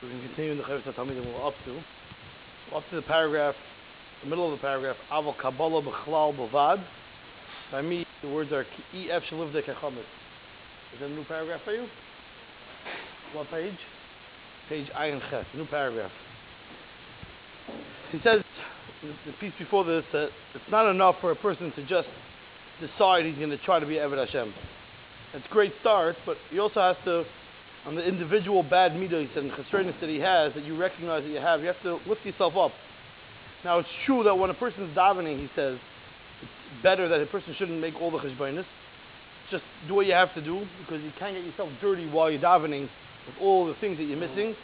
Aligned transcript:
We're 0.00 0.10
going 0.10 0.20
to 0.20 0.28
continue 0.28 0.52
in 0.52 0.58
the 0.58 0.62
Chovos 0.62 0.84
HaTalmidim 0.84 1.26
we're 1.26 1.44
up 1.44 1.54
to. 1.64 1.72
We're 2.70 2.78
up 2.78 2.84
to 2.90 2.96
the 2.96 3.02
paragraph, 3.02 3.56
the 4.22 4.30
middle 4.30 4.52
of 4.52 4.56
the 4.56 4.62
paragraph, 4.62 4.96
Aval 5.10 5.36
Kabbalah 5.36 5.82
B'chlal 5.82 6.36
B'vad. 6.36 6.84
By 7.72 7.82
me, 7.82 8.06
the 8.22 8.28
words 8.28 8.52
are 8.52 8.64
Ki 8.92 9.10
Ef 9.10 9.24
Shalivde 9.24 9.60
Kechametz. 9.64 9.98
Is 10.94 11.00
that 11.00 11.06
a 11.06 11.08
new 11.08 11.24
paragraph 11.24 11.62
for 11.64 11.72
you? 11.72 11.88
What 13.32 13.50
page? 13.50 13.74
Page 14.68 14.86
Ayin 14.96 15.20
Ches, 15.30 15.44
new 15.56 15.66
paragraph. 15.66 16.12
He 18.12 18.20
says, 18.22 18.44
the 19.02 19.32
piece 19.40 19.52
before 19.58 19.82
this, 19.84 20.04
that 20.12 20.30
it's 20.54 20.70
not 20.70 20.88
enough 20.88 21.16
for 21.20 21.32
a 21.32 21.36
person 21.36 21.72
to 21.72 21.84
just 21.88 22.08
decide 22.80 23.24
he's 23.24 23.36
going 23.36 23.50
to 23.50 23.58
try 23.58 23.80
to 23.80 23.86
be 23.86 23.94
Eved 23.94 24.24
Hashem. 24.24 24.54
It's 25.34 25.44
a 25.44 25.52
great 25.52 25.72
start, 25.80 26.14
but 26.24 26.36
he 26.50 26.60
also 26.60 26.80
has 26.80 26.96
to 27.04 27.24
on 27.86 27.94
the 27.94 28.04
individual 28.04 28.62
bad 28.62 28.94
midas 28.96 29.28
and 29.36 29.50
chesronis 29.52 29.98
that 30.00 30.08
he 30.08 30.18
has 30.18 30.52
that 30.54 30.64
you 30.64 30.76
recognize 30.76 31.22
that 31.22 31.30
you 31.30 31.38
have, 31.38 31.60
you 31.60 31.66
have 31.66 31.82
to 31.82 31.98
lift 32.06 32.24
yourself 32.24 32.56
up. 32.56 32.72
Now 33.64 33.78
it's 33.78 33.88
true 34.06 34.22
that 34.24 34.34
when 34.34 34.50
a 34.50 34.54
person 34.54 34.84
is 34.84 34.96
davening, 34.96 35.38
he 35.38 35.48
says 35.56 35.78
it's 36.42 36.82
better 36.82 37.08
that 37.08 37.20
a 37.20 37.26
person 37.26 37.54
shouldn't 37.58 37.80
make 37.80 37.94
all 38.00 38.10
the 38.10 38.18
cheshbonis. 38.18 38.64
Just 39.50 39.64
do 39.86 39.94
what 39.94 40.06
you 40.06 40.12
have 40.12 40.34
to 40.34 40.42
do 40.42 40.66
because 40.80 41.02
you 41.02 41.12
can't 41.18 41.34
get 41.34 41.44
yourself 41.44 41.70
dirty 41.80 42.08
while 42.08 42.30
you're 42.30 42.40
davening 42.40 42.82
with 43.26 43.36
all 43.40 43.66
the 43.66 43.74
things 43.74 43.96
that 43.98 44.04
you're 44.04 44.18
missing. 44.18 44.54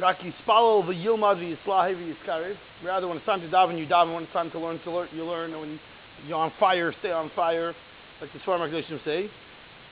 Raki 0.00 0.32
spalal 0.46 0.84
v'yilmad 0.84 1.38
v'yislahi 1.38 1.96
v'yiskarev. 1.96 2.56
Rather, 2.84 3.08
when 3.08 3.16
it's 3.16 3.26
time 3.26 3.40
to 3.40 3.48
daven, 3.48 3.78
you 3.78 3.86
daven. 3.86 4.14
When 4.14 4.22
it's 4.22 4.32
time 4.32 4.50
to 4.52 4.58
learn, 4.60 4.78
to 4.84 4.90
learn, 4.92 5.08
you 5.12 5.24
learn. 5.24 5.58
When 5.58 5.80
you're 6.26 6.38
on 6.38 6.52
fire, 6.60 6.94
stay 7.00 7.10
on 7.10 7.30
fire, 7.34 7.74
like 8.20 8.32
the 8.32 8.38
Swarm 8.44 8.70
say. 9.04 9.28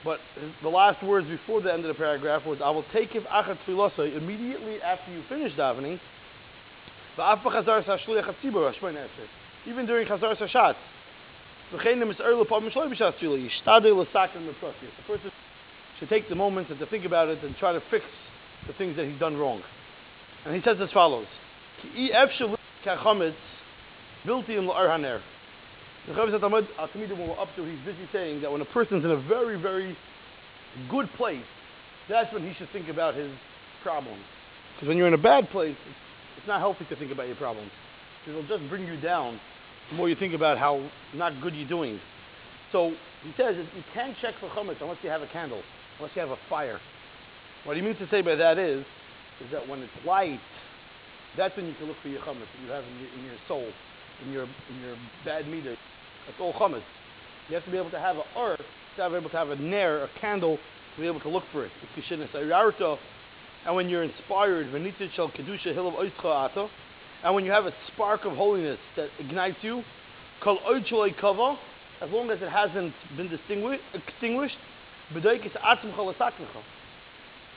But 0.06 0.20
the 0.62 0.68
last 0.68 1.02
words 1.02 1.26
before 1.26 1.60
the 1.60 1.72
end 1.72 1.84
of 1.84 1.88
the 1.88 1.94
paragraph 1.94 2.46
was, 2.46 2.60
I 2.62 2.70
will 2.70 2.84
take 2.92 3.16
if 3.16 3.24
achat 3.24 3.58
tfilosai 3.66 4.16
immediately 4.16 4.80
after 4.80 5.10
you 5.12 5.24
finish 5.28 5.52
davening. 5.54 5.98
Even 9.66 9.86
during 9.86 10.06
chazar 10.06 10.36
sashatz. 10.38 10.76
The 11.72 11.78
person 15.08 15.32
should 15.98 16.08
take 16.08 16.28
the 16.28 16.36
moments 16.36 16.70
and 16.70 16.78
to 16.78 16.86
think 16.86 17.04
about 17.04 17.28
it 17.28 17.42
and 17.42 17.56
try 17.56 17.72
to 17.72 17.82
fix 17.90 18.04
the 18.68 18.72
things 18.74 18.94
that 18.94 19.06
he's 19.08 19.18
done 19.18 19.36
wrong. 19.36 19.60
And 20.44 20.54
he 20.54 20.62
says 20.62 20.76
as 20.80 20.92
follows. 20.92 21.26
The 26.06 26.12
Chovos 26.12 26.38
HaTalmid 26.38 27.18
will 27.18 27.40
up 27.40 27.48
to, 27.56 27.64
he's 27.64 27.84
busy 27.84 28.08
saying 28.12 28.40
that 28.42 28.52
when 28.52 28.60
a 28.60 28.66
person's 28.66 29.04
in 29.04 29.10
a 29.10 29.16
very, 29.16 29.60
very 29.60 29.96
good 30.88 31.08
place, 31.16 31.44
that's 32.08 32.32
when 32.32 32.46
he 32.46 32.54
should 32.54 32.68
think 32.70 32.88
about 32.88 33.16
his 33.16 33.32
problems. 33.82 34.22
Because 34.74 34.88
when 34.88 34.98
you're 34.98 35.08
in 35.08 35.14
a 35.14 35.18
bad 35.18 35.48
place, 35.50 35.76
it's, 35.88 35.98
it's 36.38 36.46
not 36.46 36.60
healthy 36.60 36.84
to 36.88 36.96
think 36.96 37.10
about 37.10 37.26
your 37.26 37.36
problems. 37.36 37.70
It'll 38.28 38.46
just 38.46 38.68
bring 38.68 38.86
you 38.86 39.00
down 39.00 39.40
the 39.90 39.96
more 39.96 40.08
you 40.08 40.14
think 40.14 40.34
about 40.34 40.58
how 40.58 40.88
not 41.14 41.40
good 41.40 41.54
you're 41.54 41.68
doing. 41.68 41.98
So 42.70 42.94
he 43.22 43.32
says 43.36 43.56
you 43.56 43.84
can't 43.94 44.16
check 44.20 44.34
for 44.38 44.48
chametz 44.50 44.80
unless 44.80 44.98
you 45.02 45.10
have 45.10 45.22
a 45.22 45.28
candle, 45.28 45.62
unless 45.98 46.14
you 46.14 46.20
have 46.20 46.30
a 46.30 46.38
fire. 46.48 46.80
What 47.64 47.76
he 47.76 47.82
means 47.82 47.98
to 47.98 48.08
say 48.10 48.22
by 48.22 48.34
that 48.36 48.58
is, 48.58 48.84
is 49.44 49.50
that 49.52 49.68
when 49.68 49.80
it's 49.80 49.92
light, 50.04 50.40
that's 51.36 51.56
when 51.56 51.66
you 51.66 51.74
can 51.74 51.86
look 51.86 51.96
for 52.00 52.08
your 52.08 52.20
chametz 52.22 52.46
that 52.46 52.62
you 52.64 52.70
have 52.70 52.84
in 52.84 52.98
your, 52.98 53.08
in 53.18 53.24
your 53.24 53.36
soul, 53.48 53.68
in 54.24 54.32
your 54.32 54.44
in 54.44 54.80
your 54.82 54.96
bad 55.24 55.48
meter. 55.48 55.76
That's 56.26 56.40
all 56.40 56.52
chametz. 56.54 56.82
You 57.48 57.54
have 57.54 57.64
to 57.64 57.70
be 57.70 57.76
able 57.76 57.90
to 57.90 58.00
have 58.00 58.16
an 58.16 58.24
earth, 58.36 58.60
to 58.96 59.10
be 59.10 59.16
able 59.16 59.30
to 59.30 59.36
have 59.36 59.50
a 59.50 59.56
nair, 59.56 60.02
a 60.04 60.08
candle, 60.20 60.58
to 60.94 61.00
be 61.00 61.06
able 61.06 61.20
to 61.20 61.28
look 61.28 61.44
for 61.52 61.64
it. 61.64 61.70
It's 61.82 62.08
kishinas 62.08 62.30
ayarto. 62.32 62.98
And 63.64 63.74
when 63.74 63.88
you're 63.88 64.04
inspired, 64.04 64.66
v'nitzit 64.68 65.12
shel 65.14 65.30
kedusha 65.30 65.74
hilav 65.74 65.96
oischa 65.96 66.50
ato, 66.50 66.70
and 67.24 67.34
when 67.34 67.44
you 67.44 67.50
have 67.50 67.66
a 67.66 67.72
spark 67.92 68.24
of 68.24 68.36
holiness 68.36 68.78
that 68.96 69.08
ignites 69.18 69.58
you, 69.62 69.82
kol 70.42 70.58
oicholei 70.58 71.16
kava, 71.18 71.58
as 72.00 72.10
long 72.10 72.30
as 72.30 72.40
it 72.42 72.48
hasn't 72.48 72.94
been 73.16 73.28
extinguished, 73.32 74.58
b'doikis 75.12 75.52
atzim 75.60 75.94
cholasaknecha. 75.96 76.62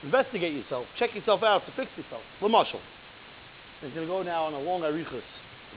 Investigate 0.04 0.54
yourself, 0.54 0.86
check 0.98 1.14
yourself 1.14 1.44
out 1.44 1.66
to 1.66 1.72
fix 1.74 1.92
yourself. 1.98 2.22
Lamashal. 2.42 2.80
He's 3.82 3.94
going 3.94 4.08
to 4.08 4.12
go 4.12 4.24
now 4.24 4.46
on 4.46 4.54
a 4.54 4.60
long 4.60 4.82
arichas, 4.82 5.22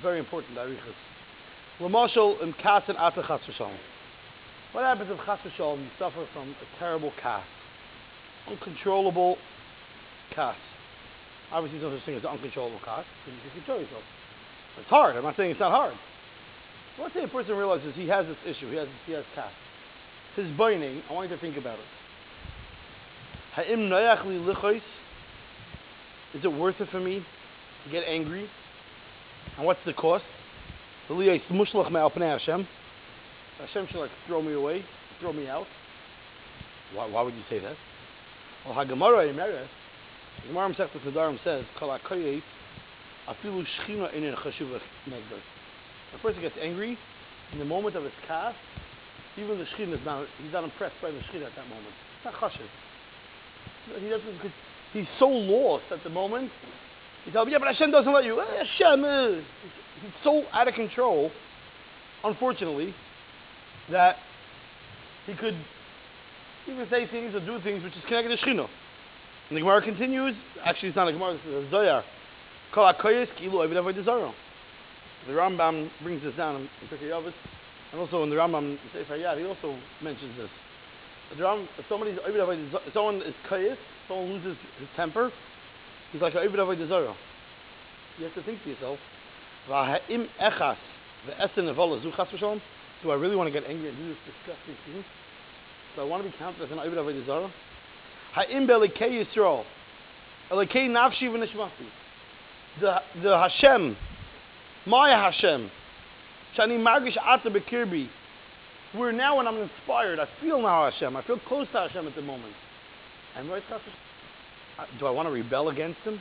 very 0.01 0.19
important 0.19 0.57
arichas. 0.57 0.95
Lamashal 1.81 2.43
and 2.43 2.55
ata 2.65 3.23
chas 3.27 3.41
What 4.73 4.85
happens 4.85 5.11
if 5.11 5.19
chas 5.25 5.39
v'shalom 5.45 5.83
you 5.83 5.91
suffer 5.99 6.27
from 6.33 6.51
a 6.51 6.79
terrible 6.79 7.13
kas, 7.23 7.45
uncontrollable 8.49 9.37
kas? 10.35 10.57
Obviously, 11.51 11.79
there's 11.81 11.93
no 11.93 11.99
such 11.99 12.07
thing 12.07 12.17
as 12.17 12.25
uncontrollable 12.25 12.81
kas 12.85 13.05
because 13.25 13.37
you 13.37 13.51
can 13.51 13.61
control 13.61 13.81
yourself. 13.81 14.03
It's 14.79 14.89
hard. 14.89 15.17
I'm 15.17 15.23
not 15.23 15.37
saying 15.37 15.51
it's 15.51 15.61
not 15.61 15.73
hard. 15.73 15.95
Let's 17.01 17.15
say 17.15 17.25
a 17.25 17.29
person 17.29 17.57
realizes 17.57 17.95
he 17.95 18.09
has 18.09 18.27
this 18.27 18.37
issue. 18.47 18.71
He 18.71 18.77
has 18.77 18.89
he 19.07 19.13
has 19.13 19.25
kas. 19.35 19.51
His 20.37 20.51
burning. 20.57 21.03
I 21.09 21.13
want 21.13 21.31
you 21.31 21.37
to 21.37 21.41
think 21.41 21.57
about 21.57 21.79
it. 21.79 21.85
Ha'im 23.55 23.89
noyach 23.89 24.25
li 24.25 24.83
Is 26.35 26.45
it 26.45 26.53
worth 26.53 26.81
it 26.81 26.89
for 26.91 27.01
me 27.01 27.25
to 27.85 27.91
get 27.91 28.05
angry? 28.05 28.49
And 29.57 29.67
what's 29.67 29.81
the 29.85 29.93
cost? 29.93 30.25
Hashem 33.59 33.87
should 33.89 34.01
like 34.01 34.11
throw 34.27 34.43
me 34.43 34.55
away, 34.55 34.85
throw 35.21 35.33
me 35.33 35.49
out. 35.49 35.67
Why, 36.95 37.09
why 37.09 37.23
would 37.23 37.35
you 37.35 37.43
say 37.49 37.59
that? 37.61 37.77
Well, 38.67 38.75
Hagemara 38.75 39.33
Imeres, 39.33 39.69
Gemara 40.47 40.75
Masechta 40.75 41.01
Nedarim 41.07 41.39
says, 41.45 41.65
Kol 41.79 41.97
HaKoyes, 41.97 42.43
Afilu 43.29 43.65
Shechina 43.65 44.15
Inin 44.15 44.35
Chashuva 44.37 44.81
Negdor. 45.09 45.41
A 46.15 46.19
person 46.19 46.41
gets 46.41 46.57
angry, 46.61 46.99
in 47.53 47.59
the 47.59 47.65
moment 47.65 47.97
of 47.97 48.05
his 48.05 48.13
kas, 48.27 48.55
even 49.37 49.59
the 49.59 49.65
Shechina 49.65 49.95
is 49.95 50.05
not, 50.05 50.27
he's 50.43 50.53
not 50.53 50.65
impressed 50.65 50.97
by 51.01 51.11
the 51.11 51.19
Shechina 51.19 51.47
at 51.47 51.57
that 51.57 51.69
moment. 51.69 51.95
It's 52.17 52.25
not 52.25 52.35
Chashuv. 52.35 52.69
He 54.01 54.09
doesn't, 54.09 54.33
because 54.35 54.53
he's 54.93 55.07
so 55.19 55.29
lost 55.29 55.85
at 55.91 56.03
the 56.05 56.11
moment. 56.11 56.51
He 57.25 57.31
tells 57.31 57.47
me, 57.47 57.53
yeah, 57.53 57.59
but 57.59 57.69
Hashem 57.69 57.91
doesn't 57.91 58.13
let 58.13 58.25
you. 58.25 58.39
Hashem, 58.39 59.05
uh, 59.05 59.29
he's 59.29 59.82
so 60.25 60.45
out 60.53 60.69
of 60.69 60.75
control, 60.75 61.31
unfortunately, 62.25 62.95
that 63.91 64.17
he 65.27 65.35
could 65.35 65.57
even 66.69 66.87
say 66.91 67.07
things 67.09 67.35
or 67.35 67.41
do 67.41 67.61
things 67.63 67.83
which 67.83 67.95
is 67.95 68.03
connected 68.07 68.37
to 68.37 68.45
Shechina. 68.45 68.69
And 69.49 69.57
the 69.57 69.61
Gemara 69.61 69.83
continues, 69.83 70.35
actually 70.65 70.89
it's 70.89 70.97
not 70.97 71.09
a 71.09 71.13
Gemara, 71.13 71.35
is 71.35 71.41
a 71.45 71.75
Zoyar. 71.75 72.03
Kol 72.73 72.93
HaKoyes 72.93 73.29
ki'ilu 73.39 73.65
ovid 73.65 73.77
avoid 73.77 73.97
The 73.97 75.33
Rambam 75.33 75.91
brings 76.03 76.23
this 76.23 76.35
down 76.37 76.57
in 76.57 76.89
Pirkei 76.89 77.11
Avos, 77.11 77.35
and 77.93 78.01
also 78.01 78.23
in 78.23 78.31
the 78.31 78.37
Rambam 78.37 78.79
Sefer 78.93 79.19
Yad, 79.19 79.39
he 79.39 79.45
also 79.45 79.79
mentions 80.03 80.37
this. 80.37 80.49
The 81.37 81.45
Ram, 81.45 81.69
if 81.79 81.87
somebody's 81.89 82.19
if 82.27 82.93
someone 82.93 83.17
is 83.23 83.35
koyes, 83.49 83.77
someone 84.07 84.33
loses 84.33 84.57
his 84.79 84.89
temper, 84.97 85.31
he's 86.13 86.21
like 86.21 86.35
ovid 86.35 86.61
avoid 86.61 86.79
You 86.79 86.87
have 88.25 88.35
to 88.35 88.43
think 88.43 88.63
to 88.65 88.71
yourself, 88.71 88.99
do 89.69 89.73
I 93.11 93.15
really 93.15 93.37
want 93.37 93.47
to 93.47 93.53
get 93.53 93.69
angry 93.69 93.89
and 93.89 93.97
do 93.97 94.09
this 94.09 94.17
disgusting 94.27 94.75
thing? 94.87 95.05
Do 95.95 96.03
I 96.03 96.05
want 96.05 96.25
to 96.25 96.31
be 96.31 96.37
counted 96.37 96.63
as 96.63 96.71
an 96.71 96.79
Ovid 96.79 96.99
Avodah 96.99 97.27
Zarah? 97.27 97.53
Ha'im 98.35 98.67
be'likei 98.67 99.25
Yisrael. 99.25 99.65
Elikei 100.51 100.89
nafshi 100.89 101.29
v'nishmati. 101.29 101.87
The, 102.81 103.03
the 103.23 103.39
Hashem, 103.39 103.97
my 104.87 105.11
Hashem, 105.11 105.71
shani 106.57 106.79
margish 106.79 107.17
ata 107.23 107.51
bekirbi. 107.51 108.09
Where 108.95 109.13
now 109.13 109.37
when 109.37 109.47
I'm 109.47 109.59
inspired, 109.59 110.19
I 110.19 110.27
feel 110.41 110.61
now 110.61 110.91
Hashem. 110.91 111.17
I 111.17 111.23
feel 111.23 111.39
close 111.47 111.69
to 111.73 111.81
Hashem 111.81 112.07
at 112.07 112.15
the 112.15 112.23
moment. 112.23 112.55
And 113.37 113.49
do 114.99 115.07
I 115.07 115.11
want 115.11 115.29
to 115.29 115.33
rebel 115.33 115.69
against 115.69 116.01
Him? 116.01 116.21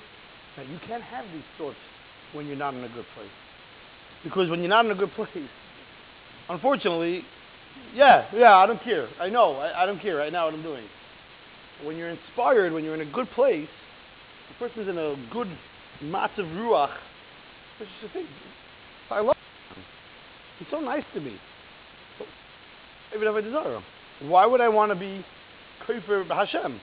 Now, 0.58 0.64
you 0.64 0.80
can't 0.88 1.04
have 1.04 1.26
these 1.34 1.44
thoughts 1.58 1.78
when 2.34 2.48
you're 2.48 2.56
not 2.56 2.74
in 2.74 2.84
a 2.84 2.90
good 2.90 3.06
place. 3.16 3.30
Because 4.24 4.50
when 4.50 4.60
you're 4.60 4.70
not 4.70 4.86
in 4.86 4.92
a 4.92 4.96
good 4.96 5.12
place, 5.16 5.50
unfortunately, 6.50 7.24
yeah, 7.94 8.28
yeah, 8.34 8.56
I 8.56 8.66
don't 8.66 8.82
care. 8.84 9.08
I 9.20 9.30
know, 9.30 9.56
I, 9.56 9.84
I 9.84 9.86
don't 9.86 10.00
care 10.00 10.18
right 10.18 10.32
now 10.32 10.46
what 10.46 10.54
I'm 10.54 10.64
doing. 10.64 10.86
When 11.84 11.98
you're 11.98 12.10
inspired, 12.10 12.74
when 12.74 12.84
you're 12.84 12.94
in 12.94 13.02
a 13.02 13.12
good 13.12 13.30
place, 13.32 13.70
the 14.50 14.68
person's 14.68 14.88
in 14.88 14.98
a 14.98 15.16
good 15.32 15.48
matzav 16.04 16.52
ruach, 16.56 16.90
what 17.78 17.80
you 17.80 17.88
should 18.02 18.12
think, 18.14 18.28
I 19.10 19.20
love 19.20 19.36
him. 19.76 19.84
He's 20.60 20.68
so 20.70 20.80
nice 20.80 21.04
to 21.14 21.20
me. 21.20 21.38
So, 22.20 22.26
even 23.16 23.28
if 23.28 23.36
I 23.36 23.42
desire 23.42 23.76
him, 23.76 23.84
why 24.30 24.46
would 24.46 24.62
I 24.62 24.70
want 24.70 24.92
to 24.92 24.96
be 24.96 25.26
kafir 25.86 26.24
Hashem? 26.26 26.80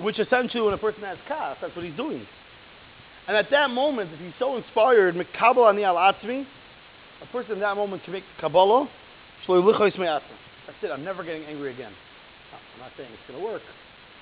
Which 0.00 0.18
essentially, 0.18 0.62
when 0.62 0.74
a 0.74 0.78
person 0.78 1.02
has 1.02 1.18
kas, 1.28 1.56
that's 1.60 1.74
what 1.76 1.84
he's 1.84 1.96
doing. 1.96 2.26
And 3.28 3.36
at 3.36 3.50
that 3.50 3.70
moment, 3.70 4.10
if 4.12 4.18
he's 4.18 4.32
so 4.38 4.56
inspired, 4.56 5.14
Mekabal 5.14 5.68
ani 5.68 5.84
al 5.84 5.96
atzmi, 5.96 6.46
a 7.22 7.26
person 7.26 7.52
in 7.52 7.60
that 7.60 7.76
moment 7.76 8.02
can 8.04 8.12
make 8.12 8.24
Kabbalah, 8.40 8.88
that's 9.46 10.78
it, 10.82 10.90
I'm 10.90 11.04
never 11.04 11.24
getting 11.24 11.44
angry 11.44 11.72
again. 11.72 11.92
I'm 12.52 12.80
not 12.80 12.92
saying 12.96 13.10
it's 13.12 13.22
going 13.28 13.40
to 13.40 13.44
work, 13.44 13.62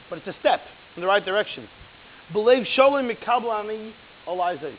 but 0.09 0.19
it's 0.19 0.29
a 0.29 0.35
step 0.41 0.61
in 0.97 1.03
the 1.03 1.07
right 1.07 1.25
direction. 1.25 1.69
Believe 2.33 2.67
Mikablani 2.77 3.93
Elizeh. 4.27 4.75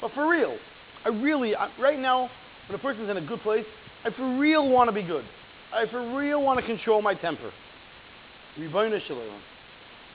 But 0.00 0.12
for 0.12 0.28
real, 0.28 0.56
I 1.04 1.08
really, 1.08 1.54
I, 1.54 1.70
right 1.80 1.98
now, 1.98 2.30
when 2.68 2.78
a 2.78 2.82
person's 2.82 3.10
in 3.10 3.16
a 3.16 3.26
good 3.26 3.40
place, 3.40 3.66
I 4.04 4.10
for 4.10 4.38
real 4.38 4.68
want 4.68 4.88
to 4.88 4.92
be 4.94 5.02
good. 5.02 5.24
I 5.72 5.86
for 5.86 6.16
real 6.16 6.42
want 6.42 6.60
to 6.60 6.66
control 6.66 7.02
my 7.02 7.14
temper. 7.14 7.52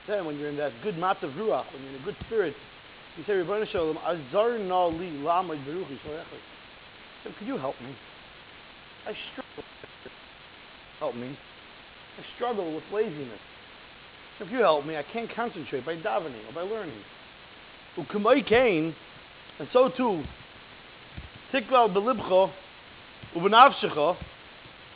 Then 0.07 0.25
when 0.25 0.39
you're 0.39 0.49
in 0.49 0.57
that 0.57 0.71
good 0.81 0.95
matzav 0.95 1.35
ruach, 1.35 1.65
when 1.73 1.83
you're 1.83 1.95
in 1.95 2.01
a 2.01 2.05
good 2.05 2.15
spirit, 2.25 2.55
you 3.17 3.23
say, 3.25 3.33
Rebbeinu 3.33 3.67
Shalom, 3.71 3.97
Azar 3.97 4.57
na 4.59 4.87
li 4.87 5.11
lamad 5.11 5.65
beruchi 5.65 5.97
So 7.23 7.31
could 7.37 7.47
you 7.47 7.57
help 7.57 7.75
me? 7.81 7.95
I 9.05 9.13
struggle. 9.31 9.63
Help 10.99 11.15
me. 11.15 11.37
I 12.17 12.35
struggle 12.35 12.73
with 12.73 12.83
laziness. 12.91 13.39
If 14.39 14.51
you 14.51 14.59
help 14.59 14.85
me, 14.85 14.95
I 14.95 15.03
can't 15.03 15.29
concentrate 15.33 15.85
by 15.85 15.95
davening 15.95 16.47
or 16.47 16.53
by 16.53 16.61
learning. 16.61 17.01
Ukamai 17.97 18.47
kain, 18.47 18.95
and 19.59 19.67
so 19.73 19.89
too, 19.89 20.23
tikval 21.51 21.93
belibcho, 21.93 22.51
ubenavshecha, 23.35 24.17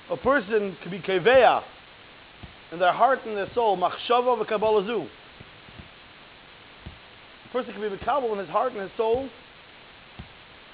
a 0.10 0.18
person 0.18 0.78
could 0.82 0.92
be 0.92 1.00
keveya 1.00 1.64
in 2.72 2.80
their 2.80 2.94
heart 2.94 3.20
and 3.26 3.36
their 3.36 3.50
soul, 3.54 3.78
machshava 3.78 4.46
v'kabbalazu. 4.46 5.08
Person 7.54 7.72
can 7.72 7.82
be 7.82 7.96
mekabel 7.96 8.34
in 8.34 8.40
his 8.40 8.50
heart 8.50 8.74
and 8.74 8.82
his 8.82 8.90
soul, 8.98 9.30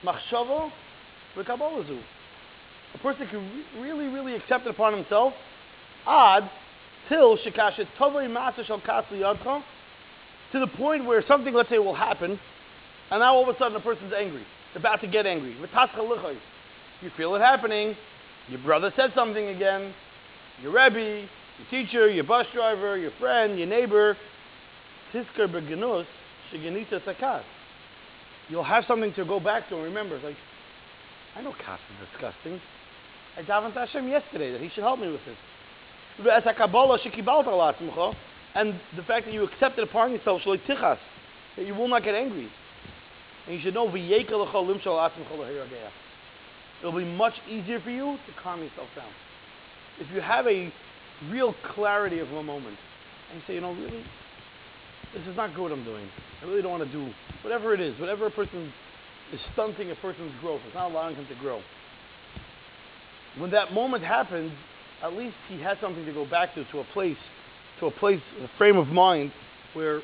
machshava 0.01 0.71
v'kabbalazu. 1.35 2.01
A 2.95 2.97
person 2.99 3.27
can 3.27 3.39
re- 3.39 3.81
really, 3.81 4.07
really 4.07 4.33
accept 4.33 4.65
it 4.65 4.69
upon 4.69 4.93
himself, 4.93 5.33
ad, 6.07 6.49
till 7.09 7.37
shekashet 7.37 7.85
tovei 7.99 8.29
masa 8.29 8.65
shal 8.65 8.79
to 10.51 10.59
the 10.59 10.67
point 10.67 11.03
where 11.03 11.21
something, 11.27 11.53
let's 11.53 11.67
say, 11.69 11.79
will 11.79 11.93
happen, 11.93 12.39
and 13.11 13.19
now 13.19 13.35
all 13.35 13.47
of 13.47 13.53
a 13.53 13.59
sudden 13.59 13.75
a 13.75 13.81
person's 13.81 14.13
angry. 14.13 14.45
About 14.73 15.01
to 15.01 15.07
get 15.07 15.25
angry. 15.25 15.51
You 15.59 17.09
feel 17.17 17.35
it 17.35 17.39
happening. 17.39 17.95
Your 18.47 18.59
brother 18.59 18.93
said 18.95 19.11
something 19.13 19.47
again. 19.47 19.93
Your 20.61 20.71
Rebbe, 20.71 20.99
your 20.99 21.67
teacher, 21.69 22.09
your 22.09 22.23
bus 22.23 22.45
driver, 22.53 22.97
your 22.97 23.11
friend, 23.19 23.57
your 23.57 23.67
neighbor. 23.67 24.15
Tisker 25.11 25.47
begenus 25.47 26.05
shiganita. 26.51 27.43
You'll 28.49 28.63
have 28.63 28.85
something 28.87 29.13
to 29.13 29.25
go 29.25 29.39
back 29.39 29.69
to 29.69 29.75
and 29.75 29.85
remember. 29.85 30.15
It's 30.15 30.23
like, 30.23 30.37
I 31.35 31.41
know 31.41 31.53
kas 31.53 31.79
is 31.79 32.07
disgusting. 32.11 32.59
I 33.37 33.43
davened 33.43 33.73
to 33.73 33.79
Hashem 33.79 34.07
yesterday 34.07 34.51
that 34.51 34.61
He 34.61 34.69
should 34.69 34.83
help 34.83 34.99
me 34.99 35.11
with 35.11 35.21
this. 35.25 35.37
And 38.55 38.79
the 38.97 39.03
fact 39.03 39.25
that 39.25 39.33
you 39.33 39.43
accept 39.43 39.77
it 39.77 39.83
upon 39.83 40.11
yourself, 40.11 40.41
that 40.45 40.59
you 41.57 41.75
will 41.75 41.87
not 41.87 42.03
get 42.03 42.15
angry. 42.15 42.49
And 43.45 43.55
you 43.55 43.61
should 43.61 43.73
know, 43.73 43.87
it'll 43.87 43.95
be 46.91 47.05
much 47.05 47.33
easier 47.47 47.79
for 47.79 47.89
you 47.89 48.17
to 48.25 48.33
calm 48.41 48.61
yourself 48.61 48.87
down. 48.95 49.11
If 49.99 50.11
you 50.13 50.21
have 50.21 50.47
a 50.47 50.71
real 51.29 51.53
clarity 51.73 52.19
of 52.19 52.31
a 52.31 52.43
moment, 52.43 52.77
and 53.31 53.39
you 53.39 53.45
say, 53.47 53.55
you 53.55 53.61
know, 53.61 53.73
really, 53.73 54.03
this 55.13 55.25
is 55.27 55.35
not 55.35 55.53
good 55.55 55.63
what 55.63 55.71
I'm 55.71 55.83
doing. 55.83 56.07
I 56.41 56.45
really 56.45 56.61
don't 56.61 56.79
want 56.79 56.83
to 56.83 56.91
do 56.91 57.11
whatever 57.43 57.73
it 57.73 57.81
is, 57.81 57.99
whatever 57.99 58.27
a 58.27 58.31
person 58.31 58.71
is 59.33 59.39
stunting 59.53 59.91
a 59.91 59.95
person's 59.95 60.33
growth, 60.41 60.61
it's 60.65 60.75
not 60.75 60.91
allowing 60.91 61.15
him 61.15 61.27
to 61.27 61.35
grow. 61.35 61.61
When 63.37 63.51
that 63.51 63.73
moment 63.73 64.03
happens, 64.03 64.51
at 65.03 65.13
least 65.13 65.35
he 65.47 65.61
has 65.61 65.77
something 65.81 66.05
to 66.05 66.13
go 66.13 66.25
back 66.25 66.55
to, 66.55 66.65
to 66.71 66.79
a 66.79 66.83
place, 66.93 67.17
to 67.79 67.87
a 67.87 67.91
place, 67.91 68.21
a 68.43 68.57
frame 68.57 68.77
of 68.77 68.87
mind 68.87 69.31
where 69.73 69.97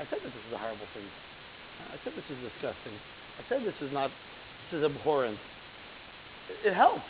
I 0.00 0.04
said 0.08 0.18
that 0.22 0.32
this 0.32 0.44
is 0.48 0.52
a 0.54 0.58
horrible 0.58 0.86
thing. 0.94 1.04
I 1.90 1.96
said 2.04 2.12
this 2.14 2.24
is 2.30 2.42
disgusting. 2.52 2.92
I 3.38 3.48
said 3.48 3.62
this 3.66 3.74
is 3.80 3.92
not, 3.92 4.10
this 4.70 4.78
is 4.78 4.84
abhorrent. 4.84 5.38
It, 6.64 6.68
it 6.70 6.74
helps 6.74 7.04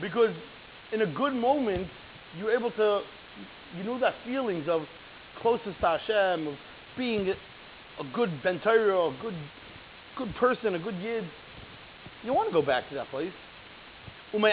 because 0.00 0.34
in 0.92 1.02
a 1.02 1.06
good 1.06 1.34
moment, 1.34 1.88
you're 2.36 2.56
able 2.56 2.70
to, 2.72 3.02
you 3.76 3.84
know 3.84 3.98
that 4.00 4.14
feelings 4.24 4.68
of 4.68 4.82
closest 5.40 5.80
to 5.80 5.86
Hashem, 5.86 6.48
of 6.48 6.54
being 6.96 7.28
a 7.28 8.04
good 8.14 8.30
bentayro, 8.44 9.16
a 9.16 9.22
good, 9.22 9.34
good 10.16 10.34
person, 10.36 10.74
a 10.74 10.78
good 10.78 10.96
yid. 10.96 11.24
You 12.22 12.32
want 12.32 12.48
to 12.48 12.52
go 12.52 12.62
back 12.62 12.88
to 12.88 12.94
that 12.94 13.08
place. 13.08 13.32
And 14.32 14.44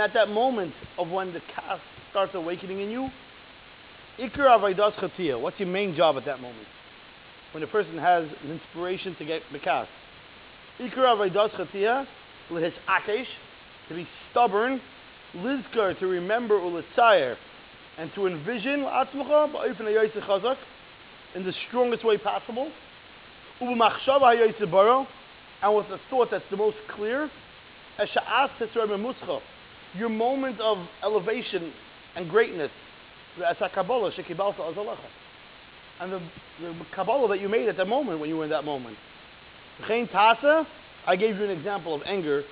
at 0.00 0.14
that 0.14 0.28
moment 0.30 0.74
of 0.98 1.10
when 1.10 1.32
the 1.32 1.40
kas 1.54 1.80
starts 2.10 2.34
awakening 2.34 2.80
in 2.80 2.90
you, 2.90 3.08
what's 5.38 5.60
your 5.60 5.68
main 5.68 5.94
job 5.94 6.16
at 6.16 6.24
that 6.24 6.40
moment? 6.40 6.66
When 7.52 7.62
a 7.62 7.66
person 7.66 7.98
has 7.98 8.24
an 8.42 8.50
inspiration 8.50 9.14
to 9.16 9.24
get 9.24 9.42
bekas. 9.52 9.86
To 13.88 13.94
be 13.94 14.08
stubborn, 14.30 14.80
lizkar, 15.36 15.98
to 15.98 16.06
remember 16.06 16.58
ulitzayir, 16.58 17.36
and 17.98 18.10
to 18.14 18.26
envision 18.26 18.84
in 21.34 21.44
the 21.44 21.52
strongest 21.68 22.04
way 22.04 22.18
possible 22.18 22.70
and 25.62 25.74
with 25.76 25.86
a 25.90 25.98
thought 26.10 26.30
that's 26.30 26.44
the 26.50 26.56
most 26.56 26.76
clear, 26.88 27.30
your 29.94 30.08
moment 30.08 30.60
of 30.60 30.78
elevation 31.02 31.72
and 32.16 32.28
greatness, 32.30 32.70
and 36.00 36.12
the, 36.12 36.20
the 36.60 36.74
Kabbalah 36.94 37.28
that 37.28 37.40
you 37.40 37.48
made 37.48 37.68
at 37.68 37.76
that 37.76 37.86
moment 37.86 38.18
when 38.18 38.28
you 38.28 38.36
were 38.36 38.44
in 38.44 38.50
that 38.50 38.64
moment. 38.64 38.96
I 41.06 41.16
gave 41.16 41.36
you 41.36 41.44
an 41.44 41.50
example 41.50 41.94
of 41.94 42.02
anger, 42.06 42.42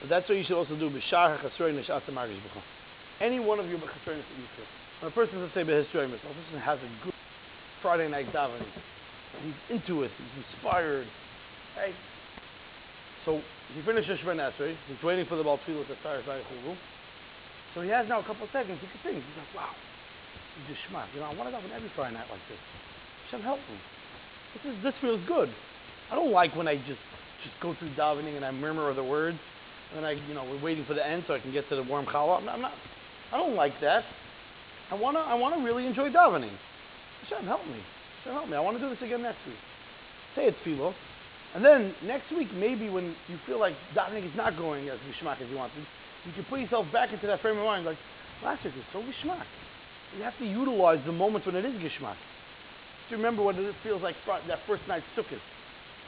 but 0.00 0.08
that's 0.08 0.28
what 0.28 0.36
you 0.38 0.44
should 0.44 0.56
also 0.56 0.76
do. 0.76 0.90
Any 3.22 3.38
one 3.38 3.60
of 3.60 3.70
your 3.70 3.78
chesronis 3.78 4.26
that 4.26 4.34
you 4.34 4.50
feel. 4.58 4.66
When 5.00 5.12
a 5.12 5.14
person, 5.14 5.40
let's 5.40 5.54
say, 5.54 5.62
a 5.62 5.64
person 5.64 6.58
has 6.58 6.78
a 6.82 6.90
good 7.04 7.14
Friday 7.80 8.08
night 8.10 8.26
davening, 8.34 8.66
he's 9.42 9.54
into 9.70 10.02
it, 10.02 10.10
he's 10.18 10.44
inspired, 10.44 11.06
right? 11.78 11.94
So 13.24 13.40
he 13.74 13.82
finishes 13.82 14.18
Shemoneh 14.18 14.50
Esrei. 14.50 14.74
He's 14.88 15.02
waiting 15.04 15.26
for 15.26 15.36
the 15.36 15.44
Baal 15.44 15.58
Tfilah 15.58 15.86
to 15.86 15.94
start 16.00 16.24
Chulu. 16.26 16.76
So 17.74 17.80
he 17.80 17.90
has 17.90 18.08
now 18.08 18.18
a 18.18 18.24
couple 18.24 18.42
of 18.42 18.50
seconds. 18.50 18.78
He 18.80 18.86
can 18.90 19.00
think. 19.02 19.24
He's 19.24 19.38
like, 19.38 19.54
wow, 19.54 19.70
he's 20.66 20.74
a 20.74 20.78
shmat. 20.90 21.06
You 21.14 21.20
know, 21.20 21.26
I 21.26 21.34
want 21.34 21.48
to 21.48 21.54
daven 21.54 21.70
every 21.74 21.90
Friday 21.94 22.14
night 22.14 22.26
like 22.28 22.42
this. 22.50 22.58
Hashem, 23.30 23.46
help 23.46 23.60
me. 23.70 23.78
This 24.54 24.74
is 24.74 24.82
this 24.82 24.94
feels 25.00 25.20
good. 25.26 25.48
I 26.10 26.16
don't 26.16 26.32
like 26.32 26.54
when 26.56 26.66
I 26.66 26.76
just 26.76 27.00
just 27.46 27.54
go 27.62 27.74
through 27.78 27.94
davening 27.94 28.36
and 28.36 28.44
I 28.44 28.50
murmur 28.50 28.92
the 28.92 29.04
words, 29.04 29.38
and 29.94 29.98
then 29.98 30.04
I, 30.04 30.12
you 30.26 30.34
know, 30.34 30.44
we're 30.44 30.60
waiting 30.60 30.84
for 30.84 30.94
the 30.94 31.06
end 31.06 31.24
so 31.26 31.34
I 31.34 31.40
can 31.40 31.52
get 31.52 31.68
to 31.70 31.76
the 31.76 31.82
warm 31.82 32.06
challah. 32.06 32.38
I'm 32.38 32.44
not, 32.44 32.54
I'm 32.54 32.62
not 32.62 32.72
I 33.32 33.38
don't 33.38 33.54
like 33.54 33.80
that. 33.80 34.04
I 34.90 34.94
wanna 34.94 35.20
I 35.20 35.34
wanna 35.34 35.64
really 35.64 35.86
enjoy 35.86 36.10
davening. 36.10 36.52
Hashem, 37.22 37.46
help 37.46 37.64
me. 37.66 37.80
Hashem, 38.18 38.34
help 38.34 38.48
me. 38.48 38.56
I 38.56 38.60
want 38.60 38.76
to 38.78 38.82
do 38.82 38.90
this 38.90 39.02
again 39.02 39.22
next 39.22 39.38
week. 39.46 39.56
Say 40.34 40.46
it, 40.46 40.56
tefillah. 40.64 40.94
And 41.54 41.64
then 41.64 41.94
next 42.04 42.30
week, 42.32 42.48
maybe 42.54 42.88
when 42.88 43.14
you 43.28 43.38
feel 43.46 43.58
like 43.58 43.74
davening 43.96 44.28
is 44.28 44.36
not 44.36 44.56
going 44.56 44.88
as 44.88 44.98
gishmak 45.00 45.40
as 45.40 45.48
you 45.50 45.56
wanted, 45.56 45.86
you 46.24 46.32
can 46.32 46.44
put 46.44 46.60
yourself 46.60 46.86
back 46.92 47.12
into 47.12 47.26
that 47.26 47.40
frame 47.40 47.58
of 47.58 47.64
mind. 47.64 47.84
Like 47.84 47.98
last 48.42 48.64
week 48.64 48.74
was 48.74 48.84
so 48.92 49.00
gishmak. 49.00 49.44
You 50.16 50.22
have 50.24 50.36
to 50.38 50.44
utilize 50.44 51.00
the 51.06 51.12
moments 51.12 51.46
when 51.46 51.56
it 51.56 51.64
is 51.64 51.72
gishmak. 51.74 52.16
To 53.10 53.16
remember 53.16 53.42
what 53.42 53.56
it 53.56 53.74
feels 53.82 54.02
like 54.02 54.14
that 54.26 54.58
first 54.66 54.82
night 54.88 55.02
sukkah. 55.16 55.40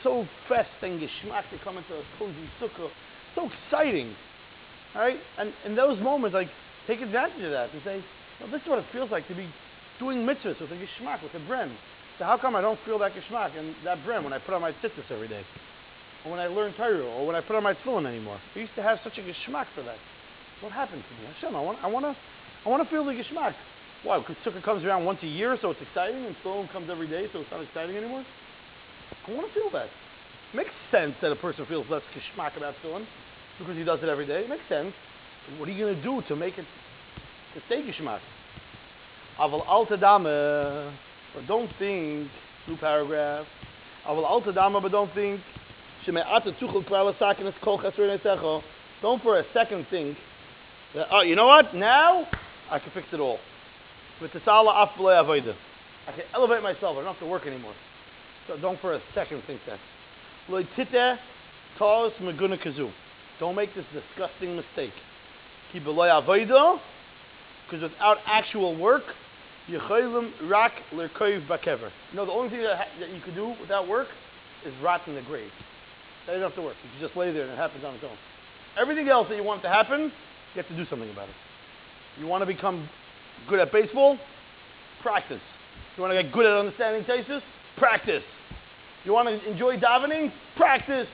So 0.02 0.26
fest 0.48 0.70
and 0.82 1.00
gishmak 1.00 1.48
to 1.50 1.58
come 1.62 1.78
into 1.78 1.94
a 1.94 2.02
cozy 2.18 2.48
sukkah. 2.60 2.90
So 3.34 3.48
exciting, 3.50 4.14
all 4.94 5.02
right? 5.02 5.18
And 5.38 5.52
in 5.64 5.74
those 5.74 6.00
moments, 6.00 6.34
like 6.34 6.48
take 6.86 7.00
advantage 7.00 7.42
of 7.42 7.50
that 7.50 7.72
and 7.72 7.82
say, 7.84 8.04
well, 8.40 8.50
this 8.50 8.62
is 8.62 8.68
what 8.68 8.78
it 8.78 8.86
feels 8.92 9.10
like 9.10 9.26
to 9.28 9.34
be 9.34 9.48
doing 9.98 10.18
mitzvahs 10.18 10.60
with 10.60 10.70
a 10.70 10.74
gishmak, 10.74 11.22
with 11.22 11.34
a 11.34 11.44
bren. 11.50 11.72
So 12.18 12.24
how 12.24 12.36
come 12.38 12.54
I 12.54 12.60
don't 12.60 12.78
feel 12.84 12.98
that 13.00 13.12
geschmack 13.14 13.58
and 13.58 13.74
that 13.84 14.04
brim 14.04 14.24
when 14.24 14.32
I 14.32 14.38
put 14.38 14.54
on 14.54 14.60
my 14.60 14.72
tzitzis 14.72 15.10
every 15.10 15.28
day? 15.28 15.44
Or 16.24 16.30
when 16.30 16.40
I 16.40 16.46
learn 16.46 16.72
Torah, 16.74 17.04
or 17.04 17.26
when 17.26 17.36
I 17.36 17.40
put 17.40 17.56
on 17.56 17.62
my 17.62 17.74
tefillin 17.74 18.06
anymore? 18.06 18.38
I 18.54 18.58
used 18.58 18.74
to 18.76 18.82
have 18.82 18.98
such 19.04 19.18
a 19.18 19.20
geschmack 19.20 19.66
for 19.74 19.82
that. 19.82 19.96
What 20.60 20.72
happened 20.72 21.02
to 21.02 21.14
me? 21.22 21.32
Hashem, 21.34 21.54
I 21.54 21.60
want, 21.60 21.78
I 21.82 21.86
want 21.88 22.06
to, 22.06 22.16
I 22.64 22.68
want 22.68 22.82
to 22.82 22.88
feel 22.88 23.04
the 23.04 23.12
geschmack. 23.12 23.54
Why? 24.02 24.18
Because 24.18 24.36
sukkah 24.44 24.62
comes 24.62 24.84
around 24.84 25.04
once 25.04 25.18
a 25.22 25.26
year, 25.26 25.58
so 25.60 25.70
it's 25.70 25.80
exciting, 25.82 26.24
and 26.24 26.36
tefillin 26.44 26.70
comes 26.72 26.88
every 26.90 27.08
day, 27.08 27.26
so 27.32 27.40
it's 27.40 27.50
not 27.50 27.62
exciting 27.62 27.96
anymore. 27.96 28.24
I 29.26 29.32
want 29.32 29.48
to 29.48 29.54
feel 29.54 29.70
that. 29.72 29.86
It 29.86 30.56
makes 30.56 30.70
sense 30.90 31.14
that 31.20 31.32
a 31.32 31.36
person 31.36 31.66
feels 31.66 31.86
less 31.90 32.02
geschmack 32.14 32.56
about 32.56 32.74
tefillin 32.82 33.06
because 33.58 33.76
he 33.76 33.84
does 33.84 34.00
it 34.02 34.08
every 34.08 34.26
day. 34.26 34.42
It 34.42 34.48
makes 34.48 34.66
sense. 34.68 34.94
What 35.58 35.68
are 35.68 35.72
you 35.72 35.84
going 35.84 35.96
to 35.96 36.02
do 36.02 36.22
to 36.28 36.36
make 36.36 36.58
it 36.58 36.66
to 37.54 37.60
stay 37.66 37.82
geschmack? 37.82 38.20
Aval 39.38 39.66
alta 39.66 39.96
dame. 39.96 40.92
But 41.34 41.46
don't 41.48 41.70
think, 41.78 42.30
new 42.68 42.76
paragraph, 42.76 43.46
Aval 44.06 44.24
alta 44.24 44.52
dama, 44.52 44.80
but 44.80 44.92
don't 44.92 45.12
think, 45.14 45.40
don't 49.02 49.22
for 49.22 49.38
a 49.38 49.44
second 49.52 49.86
think, 49.90 50.16
that, 50.94 51.08
oh, 51.10 51.22
you 51.22 51.34
know 51.34 51.46
what? 51.46 51.74
Now 51.74 52.26
I 52.70 52.78
can 52.78 52.90
fix 52.92 53.08
it 53.12 53.18
all. 53.20 53.38
V'tisala 54.20 54.82
af 54.82 54.90
b'lei 54.96 55.16
avoida. 55.24 55.56
I 56.06 56.12
can 56.12 56.24
elevate 56.34 56.62
myself. 56.62 56.96
I 56.96 57.02
don't 57.02 57.06
have 57.06 57.18
to 57.18 57.26
work 57.26 57.46
anymore. 57.46 57.74
So 58.46 58.56
don't 58.58 58.78
for 58.80 58.92
a 58.94 59.00
second 59.14 59.42
think 59.46 59.60
that. 59.66 59.78
Lo 60.48 60.62
tite 60.76 61.18
taos 61.78 62.12
meguna 62.20 62.58
kazu. 62.62 62.92
Don't 63.40 63.56
make 63.56 63.74
this 63.74 63.86
disgusting 63.92 64.54
mistake. 64.54 64.92
Because 67.66 67.82
without 67.82 68.18
actual 68.26 68.76
work, 68.78 69.02
rak 69.68 70.72
bakever. 70.92 71.90
You 72.10 72.16
know, 72.16 72.26
the 72.26 72.32
only 72.32 72.50
thing 72.50 72.62
that, 72.62 72.76
ha- 72.76 73.00
that 73.00 73.10
you 73.10 73.20
could 73.22 73.34
do 73.34 73.54
without 73.60 73.88
work 73.88 74.08
is 74.64 74.72
rot 74.82 75.00
in 75.06 75.14
the 75.14 75.22
grave. 75.22 75.50
That 76.26 76.34
you 76.34 76.40
don't 76.40 76.50
have 76.50 76.56
to 76.56 76.62
work. 76.62 76.76
You 76.84 76.90
can 76.90 77.00
just 77.00 77.16
lay 77.16 77.32
there 77.32 77.42
and 77.42 77.52
it 77.52 77.56
happens 77.56 77.84
on 77.84 77.94
its 77.94 78.04
own. 78.04 78.16
Everything 78.78 79.08
else 79.08 79.28
that 79.28 79.36
you 79.36 79.44
want 79.44 79.62
to 79.62 79.68
happen, 79.68 80.12
you 80.54 80.62
have 80.62 80.68
to 80.68 80.76
do 80.76 80.84
something 80.88 81.10
about 81.10 81.28
it. 81.28 81.34
You 82.18 82.26
want 82.26 82.42
to 82.42 82.46
become 82.46 82.88
good 83.48 83.58
at 83.58 83.72
baseball? 83.72 84.18
Practice. 85.02 85.40
You 85.96 86.02
want 86.02 86.14
to 86.14 86.22
get 86.22 86.32
good 86.32 86.46
at 86.46 86.56
understanding 86.56 87.04
Taisus? 87.04 87.40
Practice. 87.76 88.22
You 89.04 89.12
want 89.12 89.28
to 89.28 89.50
enjoy 89.50 89.76
davening? 89.76 90.32
Practice. 90.56 91.08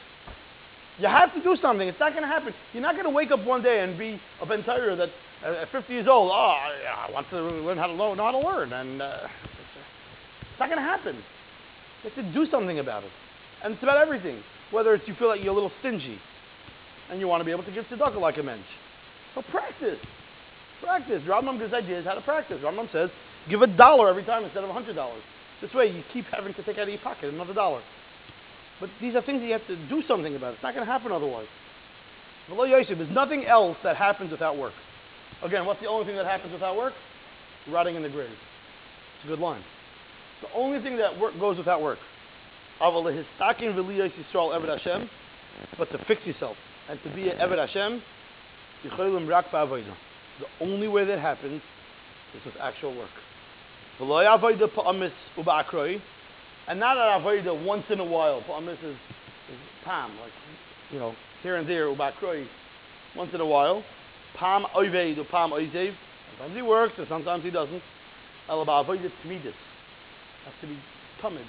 You 1.01 1.09
have 1.09 1.33
to 1.35 1.43
do 1.43 1.57
something. 1.63 1.89
It's 1.89 1.99
not 1.99 2.13
going 2.13 2.23
to 2.23 2.29
happen. 2.29 2.53
You're 2.73 2.83
not 2.83 2.95
going 2.95 3.07
to 3.07 3.11
wake 3.11 3.31
up 3.31 3.45
one 3.45 3.63
day 3.63 3.81
and 3.81 3.99
be 3.99 4.21
a 4.43 4.47
Ben 4.47 4.63
Torah 4.63 4.97
that 4.97 5.09
uh, 5.45 5.63
at 5.63 5.71
50 5.73 5.93
years 5.93 6.07
old, 6.09 6.31
oh, 6.31 6.35
I, 6.35 7.11
want 7.11 7.29
to 7.31 7.41
learn 7.41 7.79
how 7.79 7.87
to 7.87 7.97
know 7.97 8.15
how 8.15 8.31
to 8.33 8.39
learn. 8.39 8.73
And 8.73 9.01
uh, 9.01 9.29
it's 10.53 10.61
not 10.61 10.69
going 10.69 10.79
to 10.79 10.85
happen. 10.85 11.17
You 12.05 12.11
have 12.11 12.15
to 12.15 12.33
do 12.35 12.51
something 12.51 12.79
about 12.79 13.05
it. 13.05 13.11
And 13.65 13.75
it's 13.75 13.83
about 13.83 13.97
everything. 13.97 14.43
Whether 14.71 14.95
it's 14.95 15.09
you 15.09 15.15
feel 15.15 15.29
like 15.29 15.41
you're 15.43 15.53
a 15.53 15.55
little 15.55 15.73
stingy 15.81 16.19
and 17.11 17.19
you 17.19 17.27
want 17.27 17.41
to 17.41 17.45
be 17.45 17.51
able 17.51 17.65
to 17.65 17.73
give 17.73 17.85
tzedakah 17.87 18.21
like 18.21 18.37
a 18.37 18.43
mensch. 18.43 18.67
So 19.35 19.43
practice. 19.51 19.99
Practice. 20.83 21.23
Rambam 21.27 21.59
gives 21.59 21.73
ideas 21.73 22.05
how 22.05 22.15
to 22.15 22.21
practice. 22.21 22.61
Rambam 22.63 22.93
says, 22.93 23.11
give 23.49 23.63
a 23.63 23.67
dollar 23.67 24.09
every 24.09 24.25
time 24.25 24.45
instead 24.45 24.65
of 24.65 24.71
a 24.71 24.73
hundred 24.73 24.95
dollars. 24.97 25.23
This 25.63 25.73
way 25.73 25.87
you 25.87 26.03
keep 26.13 26.27
having 26.27 26.55
to 26.55 26.63
take 26.63 26.77
out 26.77 26.85
of 26.85 26.89
your 26.89 26.99
pocket 26.99 27.33
another 27.33 27.55
dollar. 27.55 27.83
But 28.81 28.91
these 29.01 29.15
are 29.15 29.23
things 29.23 29.41
that 29.41 29.47
you 29.47 29.53
have 29.53 29.67
to 29.67 29.77
do 29.89 30.03
something 30.09 30.35
about. 30.35 30.55
It's 30.55 30.63
not 30.63 30.75
going 30.75 30.87
to 30.87 30.91
happen 30.91 31.13
otherwise. 31.13 31.47
V'lo 32.49 32.69
yosef, 32.69 32.99
There's 32.99 33.11
nothing 33.11 33.45
else 33.45 33.77
that 33.85 33.97
happens 33.97 34.31
without 34.33 34.57
work. 34.57 34.73
Again, 35.43 35.67
what's 35.67 35.81
the 35.81 35.87
only 35.87 36.07
thing 36.07 36.17
that 36.17 36.27
happens 36.27 36.53
without 36.53 36.77
work? 36.77 36.95
Rotting 37.71 37.95
in 37.95 38.03
the 38.03 38.09
grave. 38.09 38.31
It's 38.31 39.25
a 39.25 39.29
good 39.29 39.39
line. 39.39 39.63
The 40.43 40.49
only 40.55 40.83
thing 40.83 40.97
that 40.97 41.19
work 41.21 41.39
goes 41.39 41.59
without 41.59 41.83
work. 41.83 41.99
Eved 42.81 43.25
Hashem, 44.69 45.11
but 45.77 45.91
to 45.91 45.99
fix 46.07 46.25
yourself 46.27 46.57
and 46.89 46.99
to 47.03 47.15
be 47.15 47.29
an 47.29 47.37
Eved 47.37 47.59
Hashem, 47.59 48.03
yicholim 48.85 49.29
rak 49.29 49.51
ba'avodah. 49.51 49.95
The 50.41 50.47
only 50.65 50.89
way 50.89 51.05
that 51.05 51.19
happens 51.19 51.61
is 52.35 52.45
with 52.45 52.55
actual 52.59 52.97
work. 52.97 53.11
V'lo 53.99 54.25
yavodah 54.25 54.73
pa'amis 54.75 55.13
uba'akroi, 55.37 56.01
and 56.69 56.79
not 56.79 56.97
an 56.97 57.23
avodah 57.23 57.65
once 57.65 57.85
in 57.91 58.01
a 58.01 58.05
while. 58.05 58.43
Pa'amis 58.43 58.57
um, 58.57 58.69
is, 58.69 58.97
is 58.97 59.59
pam, 59.85 60.11
like, 60.21 60.33
you 60.91 60.99
know, 60.99 61.15
here 61.43 61.57
and 61.57 61.69
there, 61.69 61.87
uba'akroi, 61.87 62.47
once 63.17 63.31
in 63.35 63.41
a 63.41 63.47
while. 63.47 63.83
Pam 64.37 64.65
oived 64.77 65.19
or 65.19 65.25
pam 65.25 65.51
oizev. 65.51 65.95
Sometimes 66.31 66.57
he 66.57 66.63
works 66.63 66.95
and 66.99 67.07
sometimes 67.09 67.45
he 67.45 67.51
doesn't. 67.51 67.83
El 68.49 68.65
ba'avodah 68.65 69.11
tmidis. 69.25 69.55
Has 70.45 70.55
to 70.61 70.67
be 70.67 70.79
tamid, 71.23 71.45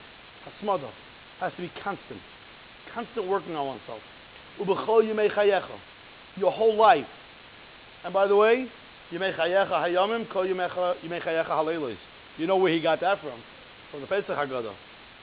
hasmada. 0.45 0.89
Has 1.39 1.53
to 1.53 1.61
be 1.61 1.71
constant. 1.83 2.19
Constant 2.93 3.27
working 3.27 3.55
on 3.55 3.67
oneself. 3.67 4.01
Ubechol 4.59 5.03
yimei 5.03 5.31
chayecha. 5.31 5.77
Your 6.35 6.51
whole 6.51 6.75
life. 6.75 7.07
And 8.03 8.13
by 8.13 8.27
the 8.27 8.35
way, 8.35 8.67
yimei 9.11 9.35
chayecha 9.35 9.69
hayamim, 9.69 10.29
kol 10.29 10.45
yimei 10.45 10.69
chayecha 10.69 11.47
haleilos. 11.47 11.97
You 12.37 12.47
know 12.47 12.57
where 12.57 12.71
he 12.71 12.81
got 12.81 13.01
that 13.01 13.19
from? 13.21 13.39
From 13.91 14.01
the 14.01 14.07
Pesach 14.07 14.27
Haggadah. 14.29 14.73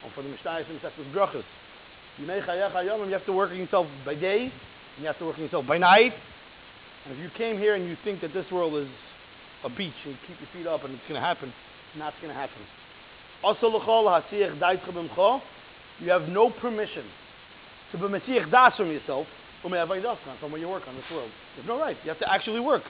Or 0.03 0.11
from 0.11 0.25
the 0.25 0.31
Mishnah 0.31 0.63
from 0.65 0.79
Sechus 0.79 1.11
Brachas. 1.13 1.45
You 2.17 2.25
have 2.27 3.25
to 3.25 3.33
work 3.33 3.51
on 3.51 3.57
yourself 3.57 3.87
by 4.05 4.15
day, 4.15 4.43
and 4.43 4.51
you 4.99 5.05
have 5.07 5.17
to 5.19 5.25
work 5.25 5.37
on 5.37 5.43
yourself 5.43 5.65
by 5.65 5.77
night. 5.77 6.13
And 7.05 7.13
if 7.13 7.19
you 7.23 7.29
came 7.37 7.57
here 7.57 7.75
and 7.75 7.85
you 7.87 7.95
think 8.03 8.19
that 8.21 8.33
this 8.33 8.51
world 8.51 8.75
is 8.75 8.89
a 9.63 9.69
beach 9.69 9.93
and 10.05 10.13
you 10.13 10.19
keep 10.27 10.37
your 10.39 10.49
feet 10.53 10.67
up 10.67 10.83
and 10.83 10.93
it's 10.93 11.03
going 11.07 11.15
to 11.19 11.25
happen, 11.25 11.53
not 11.97 12.13
going 12.21 12.33
to 12.33 12.39
happen. 12.39 12.61
Also, 13.41 13.69
you 16.01 16.09
have 16.11 16.27
no 16.29 16.49
permission 16.49 17.05
to 17.91 17.97
be 17.97 18.03
Mesiach 18.03 18.51
Das 18.51 18.75
from 18.75 18.91
yourself, 18.91 19.27
from 19.61 19.71
where 19.71 20.59
you 20.59 20.67
work 20.67 20.87
on 20.87 20.95
this 20.95 21.09
world. 21.11 21.31
You 21.55 21.61
have 21.61 21.69
no 21.69 21.79
right. 21.79 21.97
You 22.03 22.09
have 22.09 22.19
to 22.19 22.31
actually 22.31 22.59
work. 22.59 22.83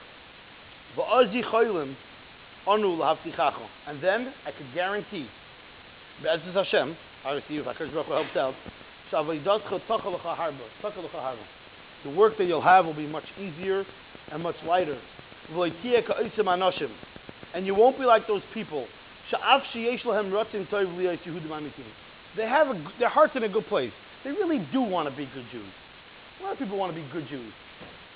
And 3.88 4.02
then 4.02 4.34
I 4.46 4.52
could 4.52 4.74
guarantee, 4.74 5.30
Be'ezus 6.22 6.54
Hashem, 6.54 6.98
obviously 7.24 7.58
if 7.58 7.66
HaKadosh 7.66 7.94
Baruch 7.94 8.08
Hu 8.08 8.14
helps 8.14 8.36
out, 8.36 8.54
the 12.04 12.10
work 12.16 12.38
that 12.38 12.46
you'll 12.46 12.62
have 12.62 12.86
will 12.86 12.94
be 12.94 13.08
much 13.08 13.24
easier 13.40 13.86
and 14.32 14.44
much 14.44 14.56
lighter. 14.66 14.98
And 17.54 17.66
you 17.66 17.74
won't 17.74 17.98
be 17.98 18.06
like 18.06 18.28
those 18.28 18.44
people. 18.54 18.86
They 22.36 22.48
have 22.48 22.68
a, 22.68 22.92
their 23.00 23.10
heart's 23.10 23.36
in 23.36 23.44
a 23.44 23.50
good 23.50 23.66
place. 23.68 23.92
They 24.24 24.32
really 24.32 24.60
do 24.72 24.82
want 24.82 25.10
to 25.10 25.16
be 25.16 25.26
good 25.34 25.46
Jews. 25.52 25.72
A 26.40 26.44
lot 26.44 26.54
of 26.54 26.60
people 26.60 26.78
want 26.78 26.94
to 26.96 27.02
be 27.02 27.08
good 27.12 27.28
Jews. 27.28 27.52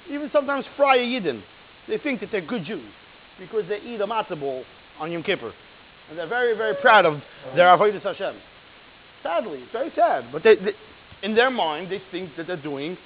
Even 0.10 0.30
sometimes 0.32 0.66
Friar 0.78 1.00
Yidden, 1.00 1.42
they 1.88 1.98
think 1.98 2.20
that 2.20 2.32
they're 2.32 2.42
good 2.42 2.66
Jews 2.66 2.92
because 3.40 3.68
they 3.68 3.80
eat 3.80 4.02
a 4.02 4.06
matzah 4.06 4.40
ball 4.40 4.64
on 5.00 5.12
Yom 5.12 5.24
Kippur. 5.24 5.54
And 6.10 6.18
they're 6.18 6.28
very, 6.28 6.56
very 6.56 6.76
proud 6.76 7.06
of 7.06 7.22
their 7.56 7.68
Avodah 7.68 8.02
Hashem. 8.02 8.36
Sadly, 9.22 9.60
it's 9.60 9.72
very 9.72 9.92
sad. 9.96 10.26
But 10.32 10.44
they, 10.44 10.56
they, 10.56 10.74
in 11.22 11.36
their 11.36 11.50
mind, 11.50 11.92
they 11.92 12.02
think 12.12 12.36
that 12.36 12.48
they're 12.48 12.62
doing 12.62 12.98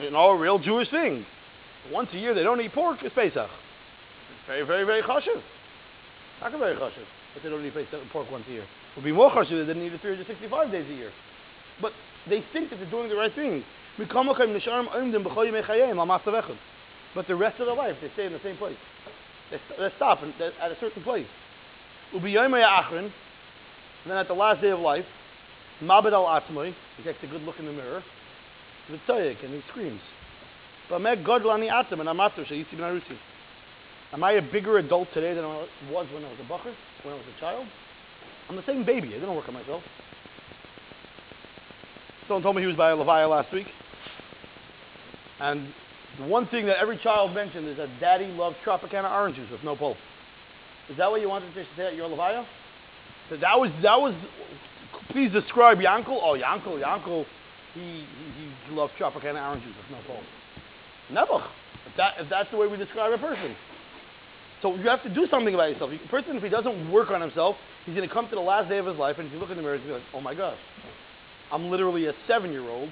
you 0.00 0.10
know, 0.10 0.30
a 0.30 0.36
real 0.36 0.58
Jewish 0.58 0.90
thing. 0.90 1.24
Once 1.92 2.08
a 2.12 2.18
year 2.18 2.34
they 2.34 2.42
don't 2.42 2.60
eat 2.60 2.72
pork, 2.72 2.98
it's 3.02 3.14
Pesach. 3.14 3.48
Very, 4.46 4.62
very, 4.66 4.84
very 4.84 5.02
chashiv. 5.02 5.40
Not 6.40 6.52
very 6.52 6.74
chashiv 6.74 7.06
that 7.34 7.42
they 7.42 7.48
don't 7.48 7.64
eat 7.64 7.74
pork 8.12 8.30
once 8.30 8.44
a 8.48 8.52
year. 8.52 8.62
It 8.62 8.68
would 8.96 9.04
be 9.04 9.12
more 9.12 9.30
chashiv 9.30 9.50
that 9.50 9.64
they 9.66 9.74
didn't 9.74 9.82
eat 9.82 9.92
it 9.92 10.00
365 10.00 10.70
days 10.72 10.90
a 10.90 10.94
year. 10.94 11.12
But 11.80 11.92
they 12.28 12.42
think 12.52 12.70
that 12.70 12.76
they're 12.76 12.90
doing 12.90 13.08
the 13.08 13.16
right 13.16 13.34
thing. 13.34 13.62
But 13.98 14.08
the 17.28 17.36
rest 17.36 17.60
of 17.60 17.66
their 17.66 17.76
life, 17.76 17.96
they 18.02 18.10
stay 18.12 18.26
in 18.26 18.32
the 18.32 18.40
same 18.42 18.56
place. 18.56 18.76
They, 19.50 19.58
st- 19.68 19.78
they 19.78 19.90
stop 19.96 20.18
at 20.22 20.72
a 20.72 20.76
certain 20.80 21.02
place. 21.02 21.26
And 22.12 23.12
then 24.06 24.18
at 24.18 24.28
the 24.28 24.34
last 24.34 24.60
day 24.60 24.70
of 24.70 24.80
life, 24.80 25.06
Mabed 25.82 26.12
al 26.12 26.24
Atzmai, 26.24 26.74
he 26.96 27.02
takes 27.02 27.22
a 27.22 27.26
good 27.26 27.42
look 27.42 27.58
in 27.58 27.66
the 27.66 27.72
mirror, 27.72 28.02
V'tzoyek, 28.90 29.44
and 29.44 29.52
he 29.52 29.62
screams. 29.68 30.00
Am 34.12 34.22
I 34.24 34.32
a 34.32 34.42
bigger 34.42 34.78
adult 34.78 35.08
today 35.12 35.34
than 35.34 35.44
I 35.44 35.66
was 35.90 36.06
when 36.12 36.24
I 36.24 36.28
was 36.28 36.38
a 36.40 36.44
bacher, 36.44 36.74
when 37.02 37.14
I 37.14 37.16
was 37.16 37.26
a 37.36 37.40
child? 37.40 37.66
I'm 38.48 38.56
the 38.56 38.62
same 38.64 38.84
baby. 38.84 39.08
I 39.08 39.18
didn't 39.18 39.34
work 39.34 39.48
on 39.48 39.54
myself. 39.54 39.82
Someone 42.28 42.42
told 42.42 42.56
me 42.56 42.62
he 42.62 42.68
was 42.68 42.76
by 42.76 42.90
a 42.90 42.96
Levaya 42.96 43.28
last 43.28 43.52
week. 43.52 43.66
And 45.40 45.72
the 46.18 46.24
one 46.26 46.46
thing 46.46 46.66
that 46.66 46.78
every 46.78 46.98
child 46.98 47.34
mentioned 47.34 47.68
is 47.68 47.76
that 47.76 47.88
daddy 48.00 48.26
loves 48.26 48.56
Tropicana 48.64 49.10
orange 49.10 49.36
juice 49.36 49.50
with 49.50 49.64
no 49.64 49.74
pulp. 49.76 49.96
Is 50.88 50.96
that 50.98 51.10
what 51.10 51.20
you 51.20 51.28
wanted 51.28 51.52
to 51.54 51.64
say 51.76 51.86
at 51.86 51.94
your 51.94 52.08
Levaya? 52.08 52.44
That, 53.30 53.40
that 53.40 53.58
was, 53.58 53.70
that 53.82 54.00
was, 54.00 54.14
please 55.10 55.32
describe 55.32 55.78
Yankel. 55.78 56.18
Oh, 56.22 56.38
Yankel, 56.38 56.80
Yankel, 56.80 57.24
he, 57.74 57.80
he, 57.80 58.50
he 58.68 58.74
loved 58.74 58.92
Tropicana 58.98 59.48
orange 59.48 59.64
juice 59.64 59.74
with 59.76 59.90
no 59.90 59.98
pulp. 60.06 60.24
Nebuch. 61.10 61.46
If, 61.86 61.96
that, 61.96 62.14
if 62.18 62.30
that's 62.30 62.50
the 62.50 62.56
way 62.56 62.66
we 62.66 62.76
describe 62.76 63.12
a 63.12 63.18
person. 63.18 63.54
So 64.62 64.74
you 64.74 64.88
have 64.88 65.02
to 65.02 65.12
do 65.12 65.26
something 65.30 65.54
about 65.54 65.70
yourself. 65.70 65.90
A 65.92 66.08
person, 66.08 66.36
if 66.36 66.42
he 66.42 66.48
doesn't 66.48 66.90
work 66.90 67.10
on 67.10 67.20
himself, 67.20 67.56
he's 67.84 67.94
going 67.94 68.08
to 68.08 68.12
come 68.12 68.28
to 68.28 68.34
the 68.34 68.40
last 68.40 68.68
day 68.68 68.78
of 68.78 68.86
his 68.86 68.96
life, 68.96 69.16
and 69.18 69.26
if 69.26 69.32
you 69.32 69.38
look 69.38 69.50
in 69.50 69.56
the 69.56 69.62
mirror, 69.62 69.78
to 69.78 69.84
be 69.84 69.92
like, 69.92 70.02
oh 70.14 70.20
my 70.20 70.34
gosh, 70.34 70.58
I'm 71.52 71.70
literally 71.70 72.06
a 72.06 72.12
seven-year-old 72.26 72.90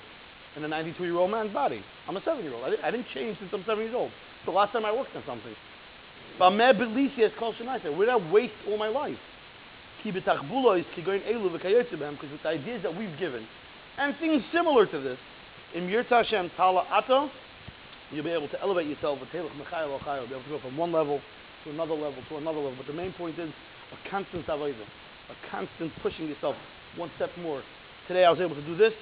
in 0.56 0.64
a 0.64 0.68
92-year-old 0.68 1.30
man's 1.30 1.52
body. 1.52 1.82
I'm 2.06 2.16
a 2.16 2.22
seven-year-old. 2.22 2.62
I 2.62 2.70
didn't, 2.70 2.84
I 2.84 2.90
didn't 2.90 3.06
change 3.14 3.38
since 3.38 3.50
I'm 3.52 3.64
seven 3.66 3.84
years 3.84 3.94
old. 3.96 4.10
It's 4.10 4.46
the 4.46 4.52
last 4.52 4.72
time 4.72 4.84
I 4.84 4.92
worked 4.92 5.16
on 5.16 5.24
something. 5.26 5.54
Where 6.38 6.72
did 6.76 8.08
I 8.08 8.16
waste 8.32 8.54
all 8.68 8.78
my 8.78 8.88
life? 8.88 9.18
Because 10.02 10.40
with 10.42 10.84
the 12.42 12.48
ideas 12.48 12.82
that 12.82 12.96
we've 12.96 13.18
given, 13.18 13.46
and 13.96 14.16
things 14.18 14.42
similar 14.52 14.86
to 14.86 15.00
this, 15.00 15.18
in 15.74 15.88
Yirta 15.88 16.24
Hashem 16.24 16.50
Tala 16.56 16.84
Ata, 16.90 17.30
you'll 18.10 18.24
be 18.24 18.30
able 18.30 18.48
to 18.48 18.60
elevate 18.60 18.86
yourself, 18.86 19.18
you'll 19.32 19.46
be 19.46 19.48
able 19.48 20.42
to 20.42 20.48
go 20.48 20.58
from 20.60 20.76
one 20.76 20.92
level 20.92 21.20
to 21.64 21.70
another 21.70 21.94
level 21.94 22.22
to 22.28 22.36
another 22.36 22.58
level. 22.58 22.74
But 22.76 22.86
the 22.86 22.92
main 22.92 23.12
point 23.14 23.38
is 23.38 23.50
a 23.92 24.10
constant 24.10 24.46
avodah, 24.46 24.86
a 25.30 25.50
constant 25.50 25.92
pushing 26.02 26.28
yourself 26.28 26.56
one 26.96 27.10
step 27.16 27.30
more. 27.40 27.62
Today 28.06 28.24
I 28.24 28.30
was 28.30 28.40
able 28.40 28.56
to 28.56 28.66
do 28.66 28.76
this, 28.76 28.92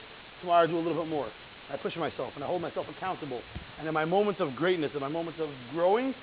tomorrow 0.41 0.65
I 0.65 0.67
do 0.67 0.77
a 0.77 0.79
little 0.79 1.03
bit 1.03 1.11
more. 1.11 1.29
I 1.71 1.77
push 1.77 1.97
myself 1.97 2.33
and 2.35 2.45
I 2.45 2.47
hold 2.47 2.63
myself 2.63 2.87
accountable. 2.89 3.41
And 3.79 3.89
in 3.89 3.95
my 3.95 4.05
moments 4.05 4.41
of 4.41 4.55
greatness, 4.55 4.93
in 4.95 5.01
my 5.01 5.09
moments 5.09 5.41
of 5.41 5.49
growing, 5.73 6.15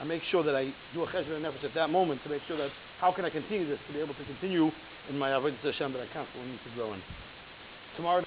I 0.00 0.04
make 0.04 0.22
sure 0.30 0.42
that 0.42 0.56
I 0.56 0.72
do 0.94 1.02
a 1.02 1.06
cheshbon 1.06 1.42
nefesh 1.42 1.62
at 1.62 1.74
that 1.74 1.90
moment 1.90 2.22
to 2.22 2.30
make 2.30 2.42
sure 2.48 2.56
that 2.56 2.70
how 2.98 3.12
can 3.12 3.24
I 3.26 3.30
continue 3.30 3.68
this 3.68 3.78
to 3.86 3.92
be 3.92 4.00
able 4.00 4.14
to 4.14 4.24
continue 4.24 4.70
in 5.10 5.18
my 5.18 5.30
avodah 5.30 5.60
Hashem 5.60 5.92
that 5.92 6.00
I 6.00 6.06
constantly 6.06 6.50
need 6.50 6.60
to 6.64 6.74
grow 6.74 6.94
in. 6.94 7.02
Tomorrow. 7.96 8.24